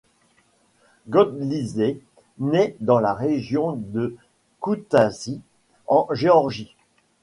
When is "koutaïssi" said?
4.59-5.41